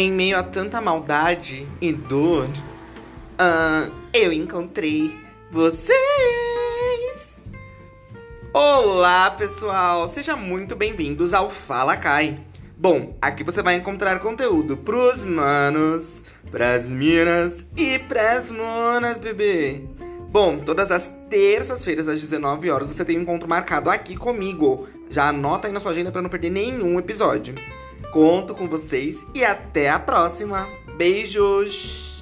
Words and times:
Em 0.00 0.10
meio 0.10 0.38
a 0.38 0.42
tanta 0.42 0.80
maldade 0.80 1.68
e 1.78 1.92
dor, 1.92 2.46
uh, 2.46 3.92
eu 4.14 4.32
encontrei 4.32 5.14
vocês! 5.52 5.92
Olá, 8.50 9.30
pessoal! 9.32 10.08
Sejam 10.08 10.38
muito 10.38 10.74
bem-vindos 10.74 11.34
ao 11.34 11.50
Fala 11.50 11.98
Cai. 11.98 12.40
Bom, 12.78 13.14
aqui 13.20 13.44
você 13.44 13.60
vai 13.60 13.74
encontrar 13.74 14.18
conteúdo 14.20 14.74
pros 14.74 15.22
manos, 15.22 16.24
pras 16.50 16.88
minas 16.88 17.66
e 17.76 17.98
pras 17.98 18.50
monas, 18.50 19.18
bebê. 19.18 19.82
Bom, 20.30 20.60
todas 20.60 20.90
as 20.90 21.14
terças-feiras 21.28 22.08
às 22.08 22.22
19 22.22 22.70
horas 22.70 22.88
você 22.88 23.04
tem 23.04 23.18
um 23.18 23.20
encontro 23.20 23.46
marcado 23.46 23.90
aqui 23.90 24.16
comigo. 24.16 24.88
Já 25.10 25.28
anota 25.28 25.68
aí 25.68 25.74
na 25.74 25.80
sua 25.80 25.90
agenda 25.90 26.10
para 26.10 26.22
não 26.22 26.30
perder 26.30 26.48
nenhum 26.48 26.98
episódio. 26.98 27.54
Conto 28.12 28.54
com 28.54 28.68
vocês 28.68 29.26
e 29.34 29.44
até 29.44 29.88
a 29.88 29.98
próxima. 29.98 30.68
Beijos! 30.96 32.19